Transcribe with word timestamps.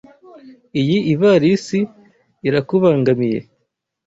Iyi 0.81 0.97
ivarisi 1.13 1.79
irakubangamiye? 2.47 3.39